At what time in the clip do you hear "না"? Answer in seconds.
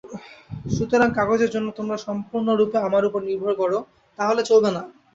4.71-4.81